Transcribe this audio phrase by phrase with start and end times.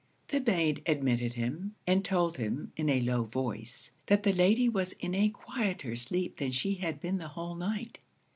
[0.29, 4.93] The maid admitted him, and told him, in a low voice, that the Lady was
[4.93, 7.99] in a quieter sleep than she had been the whole night.